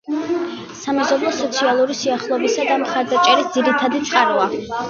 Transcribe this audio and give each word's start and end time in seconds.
სამეზობლო 0.79 1.33
სოციალური 1.41 1.99
სიახლოვისა 1.99 2.67
და 2.71 2.81
მხარდაჭერის 2.87 3.55
ძირითადი 3.59 4.05
წყაროა. 4.09 4.51